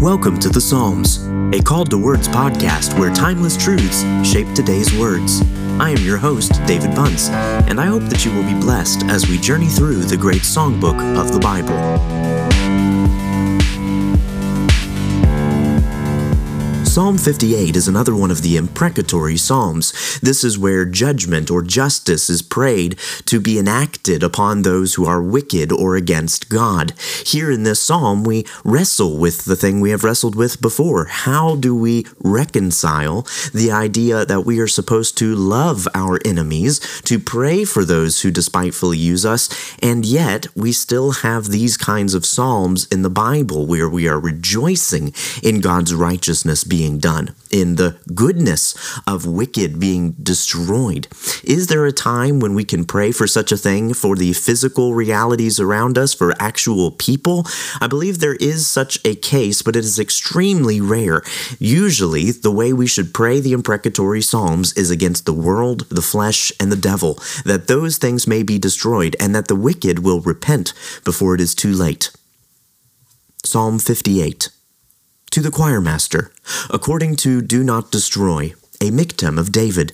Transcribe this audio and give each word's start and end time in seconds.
Welcome 0.00 0.40
to 0.40 0.48
the 0.48 0.62
Psalms, 0.62 1.26
a 1.54 1.60
Called 1.60 1.90
to 1.90 1.98
Words 1.98 2.26
podcast 2.26 2.98
where 2.98 3.12
timeless 3.12 3.54
truths 3.54 4.00
shape 4.26 4.50
today's 4.54 4.90
words. 4.96 5.42
I 5.78 5.90
am 5.90 5.98
your 5.98 6.16
host, 6.16 6.52
David 6.64 6.94
Bunce, 6.94 7.28
and 7.28 7.78
I 7.78 7.84
hope 7.84 8.04
that 8.04 8.24
you 8.24 8.32
will 8.32 8.44
be 8.44 8.58
blessed 8.58 9.04
as 9.10 9.28
we 9.28 9.36
journey 9.36 9.68
through 9.68 10.04
the 10.04 10.16
great 10.16 10.40
songbook 10.40 10.98
of 11.20 11.34
the 11.34 11.38
Bible. 11.38 11.76
Psalm 16.90 17.18
58 17.18 17.76
is 17.76 17.86
another 17.86 18.16
one 18.16 18.32
of 18.32 18.42
the 18.42 18.56
imprecatory 18.56 19.36
psalms. 19.36 20.18
This 20.18 20.42
is 20.42 20.58
where 20.58 20.84
judgment 20.84 21.48
or 21.48 21.62
justice 21.62 22.28
is 22.28 22.42
prayed 22.42 22.98
to 23.26 23.40
be 23.40 23.60
enacted 23.60 24.24
upon 24.24 24.62
those 24.62 24.94
who 24.94 25.06
are 25.06 25.22
wicked 25.22 25.70
or 25.70 25.94
against 25.94 26.48
God. 26.48 26.92
Here 27.24 27.48
in 27.48 27.62
this 27.62 27.80
psalm, 27.80 28.24
we 28.24 28.44
wrestle 28.64 29.18
with 29.18 29.44
the 29.44 29.54
thing 29.54 29.80
we 29.80 29.90
have 29.90 30.02
wrestled 30.02 30.34
with 30.34 30.60
before. 30.60 31.04
How 31.04 31.54
do 31.54 31.76
we 31.76 32.06
reconcile 32.18 33.24
the 33.54 33.70
idea 33.70 34.24
that 34.24 34.40
we 34.40 34.58
are 34.58 34.66
supposed 34.66 35.16
to 35.18 35.36
love 35.36 35.86
our 35.94 36.18
enemies, 36.24 36.80
to 37.02 37.20
pray 37.20 37.64
for 37.64 37.84
those 37.84 38.22
who 38.22 38.32
despitefully 38.32 38.98
use 38.98 39.24
us, 39.24 39.48
and 39.80 40.04
yet 40.04 40.48
we 40.56 40.72
still 40.72 41.12
have 41.22 41.46
these 41.46 41.76
kinds 41.76 42.14
of 42.14 42.26
psalms 42.26 42.88
in 42.88 43.02
the 43.02 43.08
Bible 43.08 43.64
where 43.64 43.88
we 43.88 44.08
are 44.08 44.18
rejoicing 44.18 45.14
in 45.40 45.60
God's 45.60 45.94
righteousness 45.94 46.64
being 46.64 46.79
being 46.80 46.98
done, 46.98 47.34
in 47.50 47.76
the 47.76 47.98
goodness 48.14 48.74
of 49.06 49.26
wicked 49.26 49.78
being 49.78 50.12
destroyed. 50.12 51.06
Is 51.44 51.66
there 51.66 51.84
a 51.84 51.92
time 51.92 52.40
when 52.40 52.54
we 52.54 52.64
can 52.64 52.86
pray 52.86 53.12
for 53.12 53.26
such 53.26 53.52
a 53.52 53.62
thing 53.68 53.92
for 53.92 54.16
the 54.16 54.32
physical 54.32 54.94
realities 54.94 55.60
around 55.60 55.98
us, 55.98 56.14
for 56.14 56.32
actual 56.40 56.90
people? 56.90 57.44
I 57.82 57.86
believe 57.86 58.16
there 58.18 58.40
is 58.52 58.66
such 58.66 58.98
a 59.04 59.14
case, 59.14 59.60
but 59.60 59.76
it 59.76 59.84
is 59.84 59.98
extremely 59.98 60.80
rare. 60.80 61.20
Usually, 61.58 62.30
the 62.30 62.56
way 62.60 62.72
we 62.72 62.86
should 62.86 63.12
pray 63.12 63.40
the 63.40 63.52
imprecatory 63.52 64.22
Psalms 64.22 64.72
is 64.72 64.90
against 64.90 65.26
the 65.26 65.40
world, 65.48 65.86
the 65.90 66.08
flesh, 66.14 66.50
and 66.58 66.72
the 66.72 66.84
devil, 66.90 67.18
that 67.44 67.66
those 67.66 67.98
things 67.98 68.26
may 68.26 68.42
be 68.42 68.58
destroyed, 68.58 69.14
and 69.20 69.34
that 69.34 69.48
the 69.48 69.62
wicked 69.68 69.98
will 69.98 70.22
repent 70.22 70.72
before 71.04 71.34
it 71.34 71.42
is 71.42 71.54
too 71.54 71.74
late. 71.74 72.10
Psalm 73.44 73.78
58 73.78 74.48
to 75.30 75.40
the 75.40 75.50
choirmaster, 75.50 76.30
according 76.70 77.14
to 77.16 77.40
Do 77.40 77.62
Not 77.62 77.92
Destroy, 77.92 78.52
a 78.80 78.90
Michtam 78.90 79.38
of 79.38 79.52
David. 79.52 79.92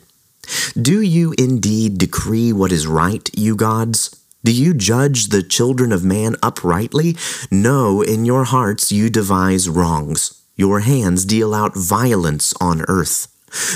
Do 0.80 1.00
you 1.00 1.34
indeed 1.38 1.98
decree 1.98 2.52
what 2.52 2.72
is 2.72 2.86
right, 2.86 3.28
you 3.36 3.54
gods? 3.54 4.16
Do 4.44 4.52
you 4.52 4.72
judge 4.72 5.28
the 5.28 5.42
children 5.42 5.92
of 5.92 6.04
man 6.04 6.36
uprightly? 6.42 7.16
No, 7.50 8.00
in 8.00 8.24
your 8.24 8.44
hearts 8.44 8.90
you 8.90 9.10
devise 9.10 9.68
wrongs. 9.68 10.40
Your 10.56 10.80
hands 10.80 11.24
deal 11.26 11.52
out 11.52 11.76
violence 11.76 12.54
on 12.58 12.84
earth. 12.88 13.28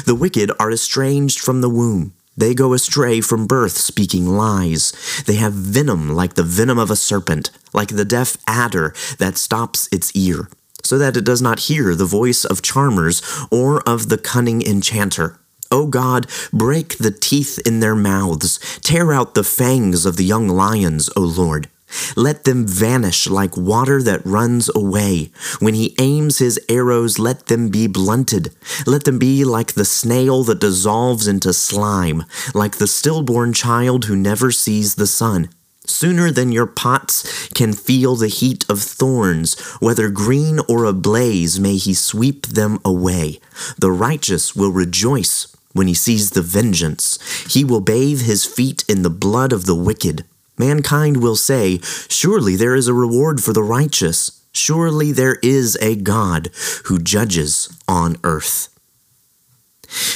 The 0.07 0.15
wicked 0.15 0.51
are 0.59 0.71
estranged 0.71 1.41
from 1.41 1.61
the 1.61 1.69
womb. 1.69 2.15
They 2.37 2.55
go 2.55 2.73
astray 2.73 3.21
from 3.21 3.47
birth, 3.47 3.77
speaking 3.77 4.27
lies. 4.27 4.93
They 5.27 5.35
have 5.35 5.53
venom 5.53 6.09
like 6.11 6.35
the 6.35 6.43
venom 6.43 6.79
of 6.79 6.91
a 6.91 6.97
serpent, 6.97 7.51
like 7.75 7.89
the 7.89 8.05
deaf 8.07 8.39
adder 8.47 8.95
that 9.19 9.37
stops 9.37 9.89
its 9.93 10.15
ear 10.17 10.49
so 10.83 10.99
that 10.99 11.17
it 11.17 11.25
does 11.25 11.43
not 11.43 11.61
hear 11.61 11.95
the 11.95 12.05
voice 12.05 12.45
of 12.45 12.63
charmers 12.63 13.23
or 13.51 13.81
of 13.89 14.09
the 14.09 14.19
cunning 14.19 14.63
enchanter. 14.63 15.39
O 15.73 15.87
God, 15.87 16.27
break 16.53 16.99
the 16.99 17.13
teeth 17.13 17.61
in 17.65 17.81
their 17.81 17.95
mouths, 17.95 18.59
tear 18.81 19.13
out 19.13 19.35
the 19.35 19.45
fangs 19.45 20.05
of 20.05 20.17
the 20.17 20.25
young 20.25 20.49
lions, 20.49 21.09
O 21.17 21.21
Lord. 21.21 21.69
Let 22.17 22.45
them 22.45 22.67
vanish 22.67 23.29
like 23.29 23.57
water 23.57 24.03
that 24.03 24.25
runs 24.25 24.71
away. 24.75 25.31
When 25.59 25.75
he 25.75 25.95
aims 25.99 26.39
his 26.39 26.61
arrows, 26.69 27.19
let 27.19 27.47
them 27.47 27.69
be 27.69 27.87
blunted. 27.87 28.55
Let 28.87 29.05
them 29.05 29.19
be 29.19 29.45
like 29.45 29.75
the 29.75 29.85
snail 29.85 30.45
that 30.45 30.61
dissolves 30.61 31.27
into 31.27 31.53
slime, 31.53 32.25
like 32.55 32.77
the 32.77 32.87
stillborn 32.87 33.53
child 33.53 34.05
who 34.05 34.17
never 34.17 34.51
sees 34.51 34.95
the 34.95 35.07
sun. 35.07 35.51
Sooner 35.91 36.31
than 36.31 36.53
your 36.53 36.67
pots 36.67 37.49
can 37.49 37.73
feel 37.73 38.17
the 38.17 38.29
heat 38.29 38.65
of 38.69 38.81
thorns, 38.81 39.59
whether 39.81 40.09
green 40.09 40.61
or 40.69 40.85
ablaze, 40.85 41.59
may 41.61 41.77
he 41.77 41.95
sweep 41.95 42.47
them 42.47 42.79
away. 42.85 43.41
The 43.79 43.91
righteous 43.91 44.57
will 44.57 44.71
rejoice 44.71 45.55
when 45.73 45.87
he 45.87 45.95
sees 45.95 46.31
the 46.31 46.43
vengeance. 46.43 47.19
He 47.53 47.65
will 47.65 47.81
bathe 47.81 48.23
his 48.23 48.45
feet 48.45 48.85
in 48.89 49.03
the 49.03 49.11
blood 49.11 49.53
of 49.53 49.67
the 49.67 49.75
wicked. 49.75 50.25
Mankind 50.59 51.23
will 51.23 51.37
say, 51.37 51.81
Surely 52.09 52.57
there 52.57 52.75
is 52.75 52.89
a 52.89 52.95
reward 52.95 53.43
for 53.43 53.53
the 53.53 53.63
righteous. 53.63 54.43
Surely 54.53 55.13
there 55.13 55.39
is 55.43 55.77
a 55.81 55.97
God 55.97 56.51
who 56.85 56.99
judges 56.99 57.77
on 57.87 58.17
earth. 58.25 58.69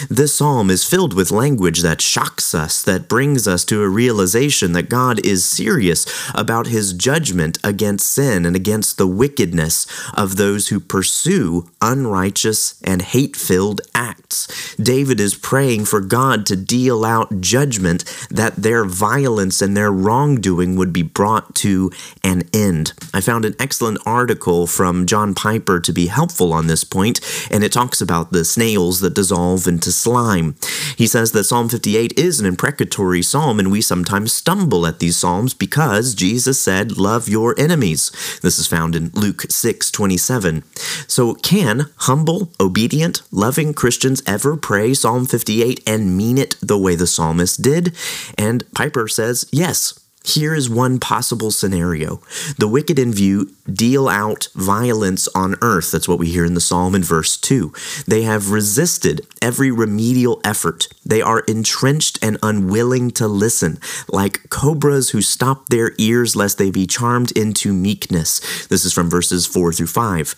This 0.08 0.36
psalm 0.36 0.70
is 0.70 0.84
filled 0.84 1.14
with 1.14 1.30
language 1.30 1.82
that 1.82 2.00
shocks 2.00 2.54
us, 2.54 2.82
that 2.82 3.08
brings 3.08 3.46
us 3.46 3.64
to 3.66 3.82
a 3.82 3.88
realization 3.88 4.72
that 4.72 4.88
God 4.88 5.24
is 5.24 5.48
serious 5.48 6.06
about 6.34 6.66
his 6.66 6.92
judgment 6.92 7.58
against 7.62 8.10
sin 8.10 8.44
and 8.46 8.56
against 8.56 8.98
the 8.98 9.06
wickedness 9.06 9.86
of 10.14 10.36
those 10.36 10.68
who 10.68 10.80
pursue 10.80 11.68
unrighteous 11.80 12.80
and 12.82 13.02
hate 13.02 13.36
filled 13.36 13.80
acts. 13.94 14.74
David 14.76 15.20
is 15.20 15.34
praying 15.34 15.84
for 15.84 16.00
God 16.00 16.46
to 16.46 16.56
deal 16.56 17.04
out 17.04 17.40
judgment 17.40 18.04
that 18.30 18.56
their 18.56 18.84
violence 18.84 19.62
and 19.62 19.76
their 19.76 19.92
wrongdoing 19.92 20.76
would 20.76 20.92
be 20.92 21.02
brought 21.02 21.54
to 21.56 21.90
an 22.22 22.42
end. 22.52 22.92
I 23.12 23.20
found 23.20 23.44
an 23.44 23.54
excellent 23.58 23.98
article 24.04 24.66
from 24.66 25.06
John 25.06 25.34
Piper 25.34 25.80
to 25.80 25.92
be 25.92 26.06
helpful 26.06 26.52
on 26.52 26.66
this 26.66 26.84
point, 26.84 27.20
and 27.50 27.62
it 27.62 27.72
talks 27.72 28.00
about 28.00 28.32
the 28.32 28.44
snails 28.44 29.00
that 29.00 29.14
dissolve 29.14 29.66
into 29.84 29.92
slime. 29.92 30.56
He 30.96 31.06
says 31.06 31.32
that 31.32 31.44
Psalm 31.44 31.68
58 31.68 32.18
is 32.18 32.40
an 32.40 32.46
imprecatory 32.46 33.22
psalm, 33.22 33.58
and 33.58 33.70
we 33.70 33.82
sometimes 33.82 34.32
stumble 34.32 34.86
at 34.86 34.98
these 34.98 35.16
psalms 35.16 35.52
because 35.52 36.14
Jesus 36.14 36.58
said, 36.58 36.96
Love 36.96 37.28
your 37.28 37.54
enemies. 37.58 38.10
This 38.40 38.58
is 38.58 38.66
found 38.66 38.96
in 38.96 39.10
Luke 39.12 39.42
6 39.50 39.90
27. 39.90 40.64
So, 41.06 41.34
can 41.34 41.86
humble, 41.96 42.50
obedient, 42.58 43.22
loving 43.30 43.74
Christians 43.74 44.22
ever 44.26 44.56
pray 44.56 44.94
Psalm 44.94 45.26
58 45.26 45.82
and 45.86 46.16
mean 46.16 46.38
it 46.38 46.56
the 46.62 46.78
way 46.78 46.94
the 46.94 47.06
psalmist 47.06 47.60
did? 47.60 47.94
And 48.38 48.64
Piper 48.72 49.06
says, 49.08 49.46
Yes. 49.52 50.00
Here 50.26 50.54
is 50.54 50.70
one 50.70 50.98
possible 51.00 51.50
scenario. 51.50 52.22
The 52.56 52.66
wicked 52.66 52.98
in 52.98 53.12
view 53.12 53.52
deal 53.70 54.08
out 54.08 54.48
violence 54.54 55.28
on 55.28 55.56
earth. 55.60 55.92
That's 55.92 56.08
what 56.08 56.18
we 56.18 56.30
hear 56.30 56.46
in 56.46 56.54
the 56.54 56.62
psalm 56.62 56.94
in 56.94 57.04
verse 57.04 57.36
2. 57.36 57.74
They 58.06 58.22
have 58.22 58.50
resisted 58.50 59.26
every 59.42 59.70
remedial 59.70 60.40
effort. 60.42 60.88
They 61.04 61.20
are 61.20 61.40
entrenched 61.40 62.18
and 62.22 62.38
unwilling 62.42 63.10
to 63.12 63.28
listen, 63.28 63.78
like 64.08 64.48
cobras 64.48 65.10
who 65.10 65.20
stop 65.20 65.68
their 65.68 65.92
ears 65.98 66.34
lest 66.34 66.56
they 66.56 66.70
be 66.70 66.86
charmed 66.86 67.30
into 67.32 67.74
meekness. 67.74 68.66
This 68.68 68.86
is 68.86 68.94
from 68.94 69.10
verses 69.10 69.46
4 69.46 69.74
through 69.74 69.88
5. 69.88 70.36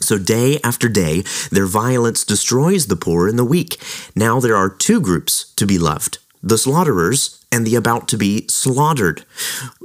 So, 0.00 0.18
day 0.18 0.58
after 0.64 0.88
day, 0.88 1.22
their 1.50 1.66
violence 1.66 2.24
destroys 2.24 2.88
the 2.88 2.96
poor 2.96 3.28
and 3.28 3.38
the 3.38 3.44
weak. 3.44 3.80
Now 4.16 4.40
there 4.40 4.56
are 4.56 4.68
two 4.68 5.00
groups 5.00 5.52
to 5.54 5.64
be 5.64 5.78
loved 5.78 6.18
the 6.46 6.56
slaughterers 6.56 7.44
and 7.50 7.66
the 7.66 7.74
about 7.74 8.06
to 8.08 8.16
be 8.16 8.46
slaughtered. 8.46 9.24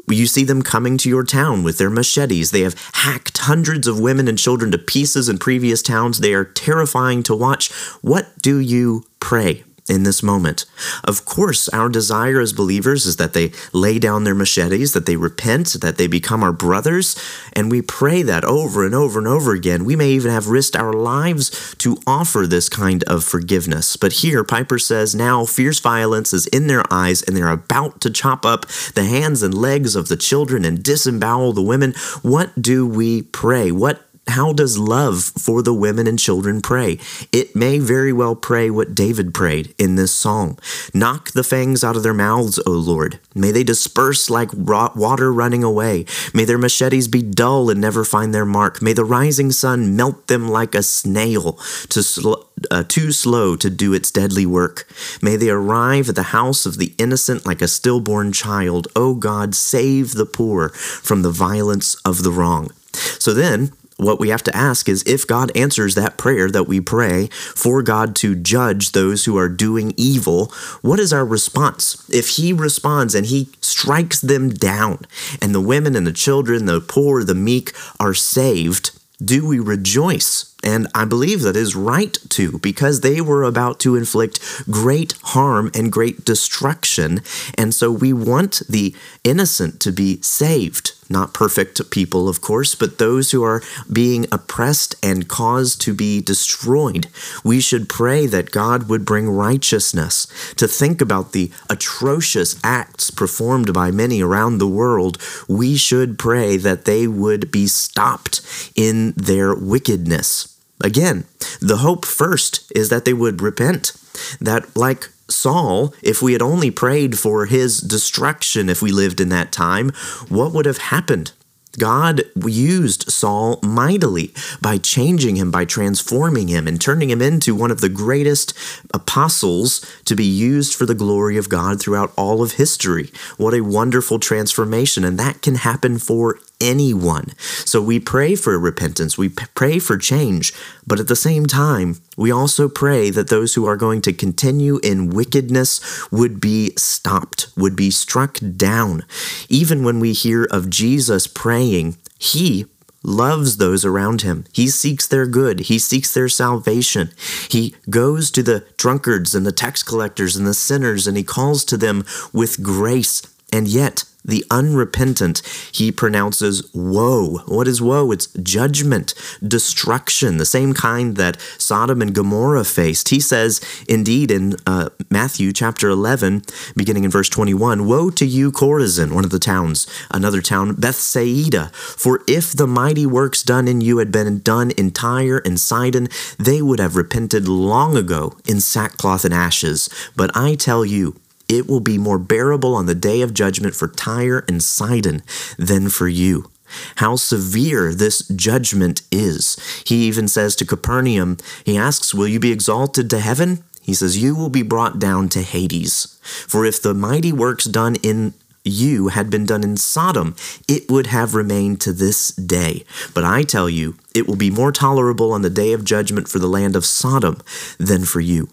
You 0.07 0.27
see 0.27 0.43
them 0.43 0.61
coming 0.61 0.97
to 0.99 1.09
your 1.09 1.23
town 1.23 1.63
with 1.63 1.79
their 1.79 1.89
machetes. 1.89 2.51
They 2.51 2.61
have 2.61 2.75
hacked 2.93 3.39
hundreds 3.39 3.87
of 3.87 3.99
women 3.99 4.27
and 4.27 4.37
children 4.37 4.71
to 4.71 4.77
pieces 4.77 5.27
in 5.27 5.39
previous 5.39 5.81
towns. 5.81 6.19
They 6.19 6.33
are 6.35 6.45
terrifying 6.45 7.23
to 7.23 7.35
watch. 7.35 7.71
What 8.01 8.39
do 8.41 8.59
you 8.59 9.05
pray? 9.19 9.63
In 9.89 10.03
this 10.03 10.23
moment. 10.23 10.65
Of 11.03 11.25
course, 11.25 11.67
our 11.69 11.89
desire 11.89 12.39
as 12.39 12.53
believers 12.53 13.05
is 13.05 13.17
that 13.17 13.33
they 13.33 13.51
lay 13.73 13.99
down 13.99 14.23
their 14.23 14.35
machetes, 14.35 14.93
that 14.93 15.05
they 15.05 15.15
repent, 15.15 15.77
that 15.81 15.97
they 15.97 16.07
become 16.07 16.43
our 16.43 16.53
brothers, 16.53 17.15
and 17.53 17.71
we 17.71 17.81
pray 17.81 18.21
that 18.21 18.43
over 18.43 18.85
and 18.85 18.95
over 18.95 19.19
and 19.19 19.27
over 19.27 19.53
again. 19.53 19.85
We 19.85 19.95
may 19.95 20.11
even 20.11 20.31
have 20.31 20.47
risked 20.47 20.75
our 20.75 20.93
lives 20.93 21.75
to 21.79 21.97
offer 22.07 22.45
this 22.47 22.69
kind 22.69 23.03
of 23.03 23.23
forgiveness. 23.23 23.97
But 23.97 24.13
here, 24.13 24.43
Piper 24.43 24.79
says 24.79 25.15
now 25.15 25.45
fierce 25.45 25.79
violence 25.79 26.33
is 26.33 26.47
in 26.47 26.67
their 26.67 26.83
eyes, 26.91 27.21
and 27.21 27.35
they're 27.35 27.49
about 27.49 28.01
to 28.01 28.09
chop 28.09 28.45
up 28.45 28.65
the 28.95 29.05
hands 29.05 29.43
and 29.43 29.53
legs 29.53 29.95
of 29.95 30.07
the 30.07 30.17
children 30.17 30.65
and 30.65 30.83
disembowel 30.83 31.53
the 31.53 31.61
women. 31.61 31.93
What 32.21 32.61
do 32.61 32.87
we 32.87 33.23
pray? 33.23 33.71
What 33.71 34.05
how 34.27 34.53
does 34.53 34.77
love 34.77 35.23
for 35.23 35.61
the 35.61 35.73
women 35.73 36.07
and 36.07 36.17
children 36.17 36.61
pray? 36.61 36.99
It 37.31 37.55
may 37.55 37.79
very 37.79 38.13
well 38.13 38.35
pray 38.35 38.69
what 38.69 38.95
David 38.95 39.33
prayed 39.33 39.73
in 39.77 39.95
this 39.95 40.13
psalm. 40.13 40.57
Knock 40.93 41.31
the 41.31 41.43
fangs 41.43 41.83
out 41.83 41.95
of 41.95 42.03
their 42.03 42.13
mouths, 42.13 42.59
O 42.65 42.71
Lord. 42.71 43.19
May 43.35 43.51
they 43.51 43.63
disperse 43.63 44.29
like 44.29 44.53
water 44.53 45.33
running 45.33 45.63
away. 45.63 46.05
May 46.33 46.45
their 46.45 46.57
machetes 46.57 47.07
be 47.07 47.21
dull 47.21 47.69
and 47.69 47.81
never 47.81 48.05
find 48.05 48.33
their 48.33 48.45
mark. 48.45 48.81
May 48.81 48.93
the 48.93 49.05
rising 49.05 49.51
sun 49.51 49.95
melt 49.95 50.27
them 50.27 50.47
like 50.47 50.75
a 50.75 50.83
snail, 50.83 51.53
to 51.89 52.03
sl- 52.03 52.45
uh, 52.69 52.83
too 52.87 53.11
slow 53.11 53.55
to 53.55 53.69
do 53.69 53.93
its 53.93 54.11
deadly 54.11 54.45
work. 54.45 54.87
May 55.21 55.35
they 55.35 55.49
arrive 55.49 56.09
at 56.09 56.15
the 56.15 56.23
house 56.23 56.65
of 56.65 56.77
the 56.77 56.93
innocent 56.97 57.45
like 57.45 57.61
a 57.61 57.67
stillborn 57.67 58.31
child. 58.31 58.87
O 58.95 59.15
God, 59.15 59.55
save 59.55 60.13
the 60.13 60.25
poor 60.25 60.69
from 60.69 61.21
the 61.21 61.31
violence 61.31 61.95
of 62.05 62.23
the 62.23 62.31
wrong. 62.31 62.71
So 63.19 63.33
then, 63.33 63.71
what 64.01 64.19
we 64.19 64.29
have 64.29 64.43
to 64.43 64.55
ask 64.55 64.89
is 64.89 65.03
if 65.03 65.27
God 65.27 65.55
answers 65.55 65.93
that 65.95 66.17
prayer 66.17 66.49
that 66.49 66.67
we 66.67 66.81
pray 66.81 67.27
for 67.27 67.83
God 67.83 68.15
to 68.17 68.35
judge 68.35 68.91
those 68.91 69.25
who 69.25 69.37
are 69.37 69.47
doing 69.47 69.93
evil, 69.95 70.51
what 70.81 70.99
is 70.99 71.13
our 71.13 71.25
response? 71.25 72.09
If 72.09 72.29
He 72.29 72.51
responds 72.51 73.13
and 73.13 73.27
He 73.27 73.49
strikes 73.61 74.19
them 74.19 74.49
down, 74.49 75.05
and 75.41 75.53
the 75.53 75.61
women 75.61 75.95
and 75.95 76.07
the 76.07 76.11
children, 76.11 76.65
the 76.65 76.81
poor, 76.81 77.23
the 77.23 77.35
meek 77.35 77.73
are 77.99 78.15
saved, 78.15 78.91
do 79.23 79.45
we 79.45 79.59
rejoice? 79.59 80.55
And 80.63 80.87
I 80.93 81.05
believe 81.05 81.41
that 81.41 81.55
is 81.55 81.75
right 81.75 82.17
to, 82.29 82.59
because 82.59 83.01
they 83.01 83.21
were 83.21 83.43
about 83.43 83.79
to 83.81 83.95
inflict 83.95 84.39
great 84.69 85.13
harm 85.23 85.71
and 85.73 85.91
great 85.91 86.23
destruction. 86.23 87.21
And 87.57 87.73
so 87.73 87.91
we 87.91 88.13
want 88.13 88.61
the 88.69 88.95
innocent 89.23 89.79
to 89.81 89.91
be 89.91 90.21
saved. 90.21 90.93
Not 91.09 91.33
perfect 91.33 91.91
people, 91.91 92.29
of 92.29 92.39
course, 92.39 92.73
but 92.73 92.97
those 92.97 93.31
who 93.31 93.43
are 93.43 93.61
being 93.91 94.27
oppressed 94.31 94.95
and 95.03 95.27
caused 95.27 95.81
to 95.81 95.93
be 95.93 96.21
destroyed. 96.21 97.07
We 97.43 97.59
should 97.59 97.89
pray 97.89 98.27
that 98.27 98.51
God 98.51 98.87
would 98.87 99.03
bring 99.03 99.29
righteousness. 99.29 100.25
To 100.55 100.69
think 100.69 101.01
about 101.01 101.33
the 101.33 101.51
atrocious 101.69 102.57
acts 102.63 103.11
performed 103.11 103.73
by 103.73 103.91
many 103.91 104.21
around 104.21 104.59
the 104.59 104.67
world, 104.67 105.17
we 105.49 105.75
should 105.75 106.17
pray 106.17 106.55
that 106.55 106.85
they 106.85 107.07
would 107.07 107.51
be 107.51 107.67
stopped 107.67 108.41
in 108.75 109.11
their 109.17 109.53
wickedness. 109.53 110.50
Again, 110.83 111.25
the 111.59 111.77
hope 111.77 112.05
first 112.05 112.71
is 112.75 112.89
that 112.89 113.05
they 113.05 113.13
would 113.13 113.41
repent. 113.41 113.93
That, 114.39 114.75
like 114.75 115.09
Saul, 115.29 115.93
if 116.01 116.21
we 116.21 116.33
had 116.33 116.41
only 116.41 116.71
prayed 116.71 117.17
for 117.17 117.45
his 117.45 117.79
destruction 117.79 118.69
if 118.69 118.81
we 118.81 118.91
lived 118.91 119.21
in 119.21 119.29
that 119.29 119.51
time, 119.51 119.91
what 120.29 120.53
would 120.53 120.65
have 120.65 120.77
happened? 120.77 121.31
God 121.77 122.23
used 122.45 123.09
Saul 123.09 123.59
mightily 123.63 124.33
by 124.61 124.77
changing 124.77 125.37
him, 125.37 125.51
by 125.51 125.63
transforming 125.63 126.49
him, 126.49 126.67
and 126.67 126.81
turning 126.81 127.09
him 127.09 127.21
into 127.21 127.55
one 127.55 127.71
of 127.71 127.79
the 127.79 127.89
greatest 127.89 128.53
apostles 128.93 129.79
to 130.05 130.15
be 130.15 130.25
used 130.25 130.75
for 130.75 130.85
the 130.85 130.95
glory 130.95 131.37
of 131.37 131.49
God 131.49 131.79
throughout 131.79 132.11
all 132.17 132.43
of 132.43 132.53
history. 132.53 133.09
What 133.37 133.53
a 133.53 133.61
wonderful 133.61 134.19
transformation, 134.19 135.05
and 135.05 135.17
that 135.17 135.41
can 135.41 135.55
happen 135.55 135.97
for 135.97 136.39
anyone. 136.61 137.33
So 137.65 137.81
we 137.81 137.99
pray 137.99 138.35
for 138.35 138.57
repentance, 138.57 139.17
we 139.17 139.29
pray 139.29 139.79
for 139.79 139.97
change, 139.97 140.53
but 140.85 140.99
at 140.99 141.07
the 141.07 141.15
same 141.15 141.45
time, 141.47 141.97
we 142.17 142.31
also 142.31 142.69
pray 142.69 143.09
that 143.09 143.29
those 143.29 143.55
who 143.55 143.65
are 143.65 143.77
going 143.77 144.01
to 144.01 144.13
continue 144.13 144.79
in 144.83 145.09
wickedness 145.09 146.09
would 146.11 146.39
be 146.39 146.71
stopped, 146.77 147.47
would 147.57 147.75
be 147.75 147.91
struck 147.91 148.37
down. 148.55 149.03
Even 149.49 149.83
when 149.83 149.99
we 149.99 150.13
hear 150.13 150.45
of 150.51 150.69
Jesus 150.69 151.27
praying, 151.27 151.97
he 152.19 152.65
loves 153.03 153.57
those 153.57 153.83
around 153.83 154.21
him. 154.21 154.45
He 154.53 154.67
seeks 154.67 155.07
their 155.07 155.25
good. 155.25 155.61
He 155.61 155.79
seeks 155.79 156.13
their 156.13 156.29
salvation. 156.29 157.11
He 157.49 157.75
goes 157.89 158.29
to 158.31 158.43
the 158.43 158.65
drunkards 158.77 159.33
and 159.33 159.45
the 159.45 159.51
tax 159.51 159.81
collectors 159.83 160.35
and 160.35 160.45
the 160.45 160.53
sinners 160.53 161.07
and 161.07 161.17
he 161.17 161.23
calls 161.23 161.65
to 161.65 161.77
them 161.77 162.05
with 162.31 162.61
grace. 162.61 163.21
And 163.51 163.67
yet, 163.67 164.03
the 164.23 164.45
unrepentant, 164.51 165.41
he 165.71 165.91
pronounces 165.91 166.69
woe. 166.73 167.39
What 167.47 167.67
is 167.67 167.81
woe? 167.81 168.11
It's 168.11 168.27
judgment, 168.27 169.13
destruction, 169.45 170.37
the 170.37 170.45
same 170.45 170.73
kind 170.73 171.15
that 171.17 171.39
Sodom 171.57 172.01
and 172.01 172.13
Gomorrah 172.13 172.63
faced. 172.63 173.09
He 173.09 173.19
says, 173.19 173.61
indeed, 173.87 174.31
in 174.31 174.55
uh, 174.67 174.89
Matthew 175.09 175.51
chapter 175.53 175.89
11, 175.89 176.43
beginning 176.75 177.03
in 177.03 177.11
verse 177.11 177.29
21, 177.29 177.87
Woe 177.87 178.09
to 178.11 178.25
you, 178.25 178.51
Chorazin, 178.51 179.13
one 179.13 179.25
of 179.25 179.31
the 179.31 179.39
towns, 179.39 179.87
another 180.11 180.41
town, 180.41 180.75
Bethsaida. 180.75 181.69
For 181.73 182.21
if 182.27 182.51
the 182.51 182.67
mighty 182.67 183.05
works 183.05 183.43
done 183.43 183.67
in 183.67 183.81
you 183.81 183.97
had 183.97 184.11
been 184.11 184.39
done 184.39 184.71
in 184.71 184.91
Tyre 184.91 185.41
and 185.45 185.59
Sidon, 185.59 186.07
they 186.37 186.61
would 186.61 186.79
have 186.79 186.95
repented 186.95 187.47
long 187.47 187.97
ago 187.97 188.37
in 188.47 188.61
sackcloth 188.61 189.25
and 189.25 189.33
ashes. 189.33 189.89
But 190.15 190.35
I 190.35 190.55
tell 190.55 190.85
you, 190.85 191.15
it 191.51 191.67
will 191.67 191.81
be 191.81 191.97
more 191.97 192.17
bearable 192.17 192.73
on 192.73 192.85
the 192.85 192.95
day 192.95 193.21
of 193.21 193.33
judgment 193.33 193.75
for 193.75 193.89
Tyre 193.89 194.45
and 194.47 194.63
Sidon 194.63 195.21
than 195.57 195.89
for 195.89 196.07
you. 196.07 196.49
How 196.95 197.17
severe 197.17 197.93
this 197.93 198.25
judgment 198.29 199.01
is. 199.11 199.57
He 199.85 200.07
even 200.07 200.29
says 200.29 200.55
to 200.55 200.65
Capernaum, 200.65 201.35
he 201.65 201.77
asks, 201.77 202.13
Will 202.13 202.27
you 202.29 202.39
be 202.39 202.53
exalted 202.53 203.09
to 203.09 203.19
heaven? 203.19 203.65
He 203.81 203.93
says, 203.93 204.17
You 204.17 204.33
will 204.33 204.49
be 204.49 204.61
brought 204.61 204.97
down 204.97 205.27
to 205.29 205.41
Hades. 205.41 206.17
For 206.47 206.65
if 206.65 206.81
the 206.81 206.93
mighty 206.93 207.33
works 207.33 207.65
done 207.65 207.97
in 208.01 208.33
you 208.63 209.09
had 209.09 209.29
been 209.29 209.45
done 209.45 209.63
in 209.63 209.75
Sodom, 209.75 210.35
it 210.69 210.89
would 210.89 211.07
have 211.07 211.35
remained 211.35 211.81
to 211.81 211.91
this 211.91 212.29
day. 212.29 212.85
But 213.13 213.25
I 213.25 213.43
tell 213.43 213.69
you, 213.69 213.95
it 214.15 214.27
will 214.27 214.35
be 214.35 214.51
more 214.51 214.71
tolerable 214.71 215.33
on 215.33 215.41
the 215.41 215.49
day 215.49 215.73
of 215.73 215.83
judgment 215.83 216.29
for 216.29 216.39
the 216.39 216.47
land 216.47 216.75
of 216.75 216.85
Sodom 216.85 217.41
than 217.77 218.05
for 218.05 218.21
you. 218.21 218.49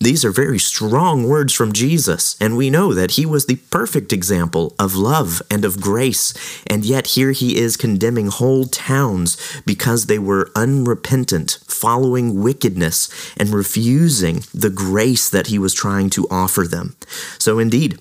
These 0.00 0.24
are 0.24 0.30
very 0.30 0.58
strong 0.58 1.24
words 1.28 1.52
from 1.52 1.72
Jesus, 1.72 2.36
and 2.40 2.56
we 2.56 2.70
know 2.70 2.92
that 2.92 3.12
he 3.12 3.24
was 3.24 3.46
the 3.46 3.56
perfect 3.70 4.12
example 4.12 4.74
of 4.78 4.94
love 4.94 5.40
and 5.50 5.64
of 5.64 5.80
grace, 5.80 6.34
and 6.66 6.84
yet 6.84 7.08
here 7.08 7.32
he 7.32 7.56
is 7.56 7.76
condemning 7.76 8.26
whole 8.26 8.66
towns 8.66 9.36
because 9.64 10.06
they 10.06 10.18
were 10.18 10.50
unrepentant, 10.54 11.58
following 11.66 12.42
wickedness, 12.42 13.08
and 13.36 13.50
refusing 13.50 14.44
the 14.52 14.70
grace 14.70 15.28
that 15.30 15.46
he 15.46 15.58
was 15.58 15.72
trying 15.72 16.10
to 16.10 16.28
offer 16.30 16.64
them. 16.66 16.96
So, 17.38 17.58
indeed, 17.58 17.98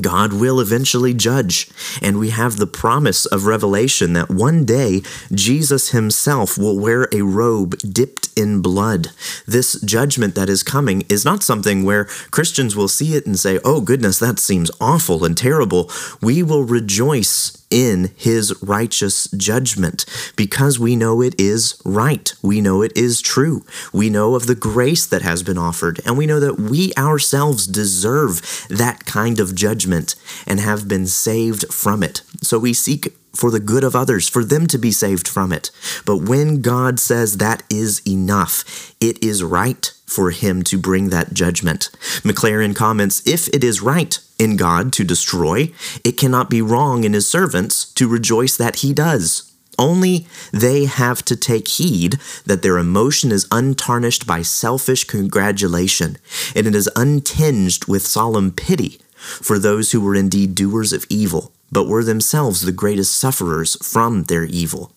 God 0.00 0.32
will 0.32 0.58
eventually 0.58 1.12
judge, 1.12 1.68
and 2.00 2.18
we 2.18 2.30
have 2.30 2.56
the 2.56 2.66
promise 2.66 3.26
of 3.26 3.44
Revelation 3.46 4.14
that 4.14 4.30
one 4.30 4.64
day 4.64 5.02
Jesus 5.32 5.90
himself 5.90 6.56
will 6.56 6.78
wear 6.78 7.08
a 7.12 7.22
robe 7.22 7.78
dipped 7.78 8.30
in 8.34 8.62
blood. 8.62 9.08
This 9.46 9.78
judgment 9.82 10.34
that 10.34 10.48
is 10.48 10.62
coming 10.62 11.04
is 11.08 11.24
not 11.24 11.42
something 11.42 11.84
where 11.84 12.06
Christians 12.30 12.74
will 12.74 12.88
see 12.88 13.14
it 13.14 13.26
and 13.26 13.38
say, 13.38 13.58
oh 13.64 13.80
goodness, 13.80 14.18
that 14.18 14.38
seems 14.38 14.70
awful 14.80 15.24
and 15.24 15.36
terrible. 15.36 15.90
We 16.22 16.42
will 16.42 16.64
rejoice 16.64 17.61
in 17.72 18.12
his 18.16 18.54
righteous 18.62 19.28
judgment 19.30 20.04
because 20.36 20.78
we 20.78 20.94
know 20.94 21.22
it 21.22 21.34
is 21.40 21.80
right. 21.84 22.32
We 22.42 22.60
know 22.60 22.82
it 22.82 22.92
is 22.94 23.20
true. 23.20 23.64
We 23.92 24.10
know 24.10 24.34
of 24.34 24.46
the 24.46 24.54
grace 24.54 25.06
that 25.06 25.22
has 25.22 25.42
been 25.42 25.58
offered, 25.58 26.00
and 26.04 26.16
we 26.16 26.26
know 26.26 26.38
that 26.38 26.60
we 26.60 26.92
ourselves 26.96 27.66
deserve 27.66 28.66
that 28.68 29.06
kind 29.06 29.40
of 29.40 29.54
judgment 29.54 30.14
and 30.46 30.60
have 30.60 30.86
been 30.86 31.06
saved 31.06 31.72
from 31.72 32.02
it. 32.02 32.20
So 32.42 32.58
we 32.58 32.74
seek 32.74 33.14
for 33.34 33.50
the 33.50 33.60
good 33.60 33.84
of 33.84 33.96
others, 33.96 34.28
for 34.28 34.44
them 34.44 34.66
to 34.66 34.78
be 34.78 34.92
saved 34.92 35.26
from 35.26 35.52
it. 35.52 35.70
But 36.04 36.18
when 36.18 36.60
God 36.60 37.00
says 37.00 37.38
that 37.38 37.62
is 37.70 38.02
enough, 38.06 38.94
it 39.00 39.22
is 39.24 39.42
right 39.42 39.90
for 40.06 40.30
him 40.30 40.62
to 40.64 40.78
bring 40.78 41.08
that 41.08 41.32
judgment. 41.32 41.88
Maclaren 42.22 42.76
comments 42.76 43.26
If 43.26 43.48
it 43.48 43.64
is 43.64 43.80
right 43.80 44.18
in 44.42 44.56
God 44.56 44.92
to 44.94 45.04
destroy, 45.04 45.72
it 46.04 46.16
cannot 46.16 46.50
be 46.50 46.60
wrong 46.60 47.04
in 47.04 47.12
his 47.12 47.28
servants 47.28 47.84
to 47.94 48.08
rejoice 48.08 48.56
that 48.56 48.76
he 48.76 48.92
does. 48.92 49.52
Only 49.78 50.26
they 50.52 50.84
have 50.84 51.24
to 51.26 51.36
take 51.36 51.68
heed 51.68 52.18
that 52.44 52.62
their 52.62 52.76
emotion 52.76 53.32
is 53.32 53.46
untarnished 53.50 54.26
by 54.26 54.42
selfish 54.42 55.04
congratulation, 55.04 56.18
and 56.54 56.66
it 56.66 56.74
is 56.74 56.90
untinged 56.96 57.86
with 57.86 58.06
solemn 58.06 58.50
pity 58.50 59.00
for 59.16 59.58
those 59.58 59.92
who 59.92 60.00
were 60.00 60.16
indeed 60.16 60.54
doers 60.54 60.92
of 60.92 61.06
evil, 61.08 61.52
but 61.70 61.88
were 61.88 62.04
themselves 62.04 62.62
the 62.62 62.72
greatest 62.72 63.16
sufferers 63.16 63.76
from 63.86 64.24
their 64.24 64.44
evil. 64.44 64.92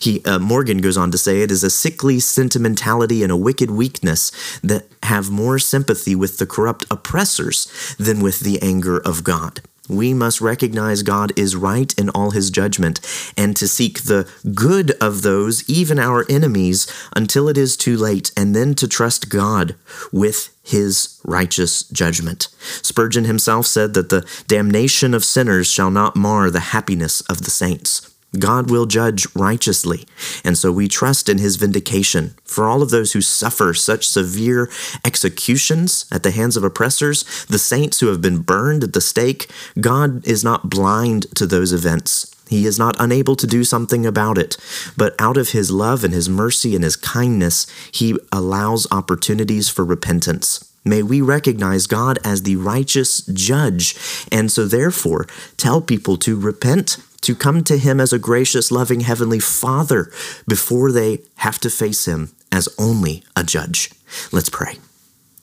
He 0.00 0.22
uh, 0.24 0.38
Morgan 0.38 0.78
goes 0.78 0.96
on 0.96 1.10
to 1.10 1.18
say 1.18 1.42
it 1.42 1.50
is 1.50 1.64
a 1.64 1.70
sickly 1.70 2.20
sentimentality 2.20 3.22
and 3.22 3.32
a 3.32 3.36
wicked 3.36 3.70
weakness 3.70 4.30
that 4.60 4.86
have 5.02 5.30
more 5.30 5.58
sympathy 5.58 6.14
with 6.14 6.38
the 6.38 6.46
corrupt 6.46 6.86
oppressors 6.90 7.66
than 7.98 8.20
with 8.20 8.40
the 8.40 8.62
anger 8.62 8.98
of 8.98 9.24
God. 9.24 9.60
We 9.88 10.14
must 10.14 10.40
recognize 10.40 11.02
God 11.02 11.32
is 11.38 11.54
right 11.54 11.96
in 11.98 12.10
all 12.10 12.32
his 12.32 12.50
judgment 12.50 13.00
and 13.36 13.56
to 13.56 13.68
seek 13.68 14.02
the 14.02 14.28
good 14.54 14.92
of 15.00 15.22
those, 15.22 15.68
even 15.68 15.98
our 15.98 16.24
enemies, 16.28 16.86
until 17.14 17.48
it 17.48 17.56
is 17.56 17.76
too 17.76 17.96
late, 17.96 18.32
and 18.36 18.54
then 18.54 18.74
to 18.76 18.88
trust 18.88 19.28
God 19.28 19.76
with 20.12 20.52
his 20.64 21.20
righteous 21.24 21.84
judgment. 21.84 22.48
Spurgeon 22.82 23.24
himself 23.24 23.66
said 23.66 23.94
that 23.94 24.08
the 24.08 24.26
damnation 24.48 25.14
of 25.14 25.24
sinners 25.24 25.70
shall 25.70 25.90
not 25.90 26.16
mar 26.16 26.50
the 26.50 26.60
happiness 26.74 27.20
of 27.22 27.42
the 27.42 27.50
saints. 27.50 28.15
God 28.38 28.70
will 28.70 28.86
judge 28.86 29.26
righteously, 29.34 30.04
and 30.44 30.58
so 30.58 30.70
we 30.70 30.88
trust 30.88 31.28
in 31.28 31.38
his 31.38 31.56
vindication. 31.56 32.34
For 32.44 32.66
all 32.66 32.82
of 32.82 32.90
those 32.90 33.12
who 33.12 33.20
suffer 33.20 33.72
such 33.72 34.08
severe 34.08 34.70
executions 35.04 36.06
at 36.12 36.22
the 36.22 36.32
hands 36.32 36.56
of 36.56 36.64
oppressors, 36.64 37.24
the 37.46 37.58
saints 37.58 38.00
who 38.00 38.08
have 38.08 38.20
been 38.20 38.42
burned 38.42 38.84
at 38.84 38.92
the 38.92 39.00
stake, 39.00 39.50
God 39.80 40.26
is 40.26 40.44
not 40.44 40.68
blind 40.68 41.26
to 41.36 41.46
those 41.46 41.72
events. 41.72 42.34
He 42.48 42.66
is 42.66 42.78
not 42.78 42.96
unable 43.00 43.36
to 43.36 43.46
do 43.46 43.64
something 43.64 44.06
about 44.06 44.38
it, 44.38 44.56
but 44.96 45.14
out 45.18 45.36
of 45.36 45.50
his 45.50 45.70
love 45.70 46.04
and 46.04 46.14
his 46.14 46.28
mercy 46.28 46.74
and 46.74 46.84
his 46.84 46.96
kindness, 46.96 47.66
he 47.90 48.16
allows 48.30 48.86
opportunities 48.92 49.68
for 49.68 49.84
repentance. 49.84 50.72
May 50.84 51.02
we 51.02 51.20
recognize 51.20 51.88
God 51.88 52.20
as 52.22 52.44
the 52.44 52.54
righteous 52.54 53.22
judge, 53.22 53.96
and 54.30 54.52
so 54.52 54.66
therefore 54.66 55.26
tell 55.56 55.80
people 55.80 56.16
to 56.18 56.38
repent 56.38 56.98
to 57.22 57.34
come 57.34 57.64
to 57.64 57.78
Him 57.78 58.00
as 58.00 58.12
a 58.12 58.18
gracious, 58.18 58.70
loving 58.70 59.00
Heavenly 59.00 59.40
Father 59.40 60.10
before 60.46 60.92
they 60.92 61.20
have 61.36 61.58
to 61.60 61.70
face 61.70 62.06
Him 62.06 62.32
as 62.52 62.68
only 62.78 63.22
a 63.34 63.42
judge. 63.42 63.90
Let's 64.32 64.48
pray. 64.48 64.78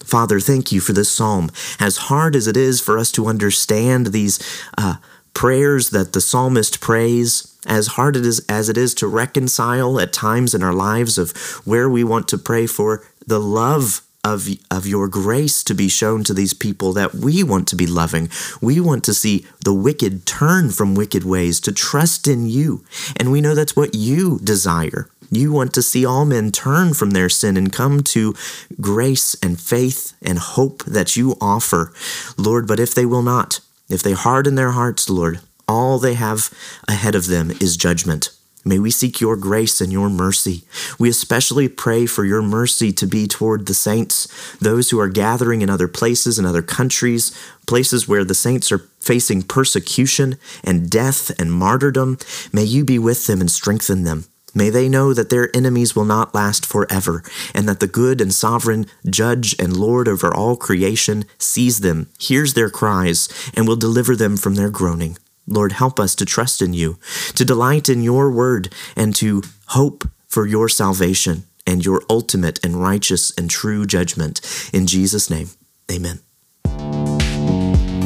Father, 0.04 0.40
thank 0.40 0.72
you 0.72 0.82
for 0.82 0.94
this 0.94 1.12
psalm. 1.12 1.50
As 1.80 1.98
hard 1.98 2.36
as 2.36 2.48
it 2.48 2.58
is 2.58 2.82
for 2.82 2.98
us 2.98 3.12
to 3.14 3.28
understand 3.28 4.08
these 4.08 4.40
uh, 4.78 4.96
prayers 5.34 5.90
that 5.92 6.14
the 6.14 6.22
psalmist 6.22 6.82
prays, 6.82 7.58
as 7.66 7.88
hard 7.88 8.16
it 8.16 8.26
is 8.26 8.46
as 8.50 8.70
it 8.70 8.78
is 8.78 8.94
to 8.96 9.08
reconcile 9.08 10.00
at 10.00 10.12
times 10.12 10.54
in 10.54 10.62
our 10.62 10.74
lives 10.74 11.18
of 11.18 11.32
where 11.66 11.90
we 11.90 12.04
want 12.04 12.28
to 12.28 12.38
pray 12.38 12.68
for 12.68 13.06
the 13.26 13.40
love 13.40 14.02
of, 14.24 14.48
of 14.72 14.88
your 14.88 15.08
grace 15.08 15.64
to 15.66 15.74
be 15.74 15.90
shown 15.90 16.24
to 16.24 16.34
these 16.34 16.54
people 16.54 16.94
that 16.94 17.14
we 17.14 17.44
want 17.44 17.68
to 17.68 17.76
be 17.76 17.88
loving. 17.88 18.30
We 18.62 18.80
want 18.80 19.04
to 19.06 19.14
see 19.14 19.46
the 19.64 19.74
wicked 19.74 20.26
turn 20.26 20.72
from 20.72 20.96
wicked 20.96 21.24
ways 21.24 21.60
to 21.62 21.72
trust 21.72 22.28
in 22.28 22.48
you. 22.48 22.84
And 23.18 23.32
we 23.32 23.42
know 23.42 23.54
that's 23.54 23.76
what 23.76 23.94
you 23.94 24.40
desire. 24.44 25.10
You 25.30 25.52
want 25.52 25.74
to 25.74 25.82
see 25.82 26.06
all 26.06 26.26
men 26.26 26.52
turn 26.52 26.94
from 26.94 27.12
their 27.12 27.30
sin 27.30 27.58
and 27.58 27.74
come 27.74 28.02
to 28.04 28.36
grace 28.80 29.36
and 29.42 29.60
faith 29.60 30.14
and 30.22 30.38
hope 30.38 30.84
that 30.86 31.16
you 31.16 31.36
offer, 31.42 31.92
Lord. 32.38 32.68
But 32.68 32.80
if 32.80 32.94
they 32.94 33.06
will 33.06 33.24
not, 33.24 33.60
if 33.90 34.04
they 34.04 34.14
harden 34.14 34.56
their 34.56 34.72
hearts, 34.72 35.10
Lord, 35.10 35.40
all 35.68 35.98
they 35.98 36.14
have 36.14 36.50
ahead 36.88 37.16
of 37.16 37.28
them 37.28 37.52
is 37.52 37.78
judgment. 37.78 38.30
May 38.66 38.80
we 38.80 38.92
seek 38.92 39.20
your 39.20 39.36
grace 39.36 39.82
and 39.82 39.92
your 39.92 40.10
mercy. 40.10 40.64
We 40.98 41.10
especially 41.10 41.68
pray 41.68 42.06
for 42.06 42.24
your 42.24 42.42
mercy 42.42 42.94
to 42.94 43.06
be 43.06 43.28
toward 43.28 43.66
the 43.66 43.74
saints, 43.74 44.28
those 44.60 44.90
who 44.90 45.00
are 45.00 45.10
gathering 45.10 45.62
in 45.62 45.70
other 45.70 45.88
places, 45.88 46.40
in 46.40 46.46
other 46.46 46.62
countries, 46.62 47.38
places 47.68 48.08
where 48.08 48.24
the 48.24 48.34
saints 48.34 48.72
are 48.72 48.88
facing 49.00 49.42
persecution 49.44 50.38
and 50.64 50.90
death 50.90 51.30
and 51.40 51.52
martyrdom. 51.52 52.18
May 52.54 52.64
you 52.64 52.86
be 52.86 52.98
with 52.98 53.28
them 53.28 53.42
and 53.42 53.52
strengthen 53.52 54.04
them. 54.04 54.26
May 54.56 54.70
they 54.70 54.88
know 54.88 55.14
that 55.14 55.30
their 55.30 55.50
enemies 55.56 55.96
will 55.96 56.06
not 56.06 56.36
last 56.36 56.66
forever, 56.66 57.24
and 57.56 57.68
that 57.68 57.80
the 57.80 57.88
good 57.88 58.22
and 58.22 58.34
sovereign 58.34 58.86
Judge 59.10 59.56
and 59.58 59.76
Lord 59.76 60.08
over 60.08 60.32
all 60.34 60.56
creation 60.56 61.26
sees 61.40 61.80
them, 61.80 62.10
hears 62.20 62.54
their 62.54 62.70
cries, 62.70 63.28
and 63.56 63.68
will 63.68 63.76
deliver 63.76 64.16
them 64.16 64.38
from 64.38 64.54
their 64.56 64.70
groaning. 64.70 65.18
Lord, 65.48 65.74
help 65.74 66.00
us 66.00 66.16
to 66.16 66.26
trust 66.26 66.62
in 66.62 66.74
you, 66.74 66.98
to 67.36 67.46
delight 67.46 67.90
in 67.90 68.02
your 68.02 68.32
word, 68.32 68.74
and 68.96 69.16
to 69.16 69.44
hope 69.68 70.08
for 70.28 70.48
your 70.48 70.70
salvation 70.70 71.44
and 71.66 71.86
your 71.86 72.02
ultimate 72.10 72.64
and 72.64 72.82
righteous 72.82 73.32
and 73.38 73.50
true 73.50 73.86
judgment. 73.86 74.42
In 74.74 74.88
Jesus' 74.88 75.30
name, 75.30 75.50
amen. 75.92 76.20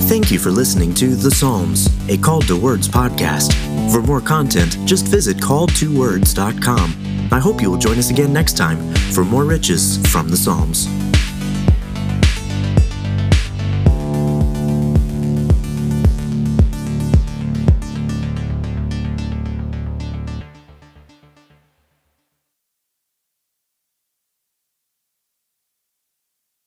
Thank 0.08 0.32
you 0.32 0.40
for 0.40 0.52
listening 0.52 0.94
to 0.96 1.16
The 1.16 1.32
Psalms, 1.32 1.90
a 2.10 2.18
Call 2.18 2.42
to 2.44 2.56
Words 2.60 2.88
podcast. 2.88 3.54
For 3.92 4.02
more 4.02 4.22
content, 4.22 4.78
just 4.86 5.06
visit 5.06 5.38
calledtowords.com. 5.38 7.30
I 7.32 7.40
hope 7.40 7.62
you 7.62 7.70
will 7.70 7.78
join 7.78 7.98
us 7.98 8.10
again 8.10 8.32
next 8.32 8.56
time 8.56 8.94
for 9.12 9.26
more 9.26 9.44
riches 9.44 9.98
from 10.08 10.30
the 10.30 10.38
Psalms. 10.38 10.88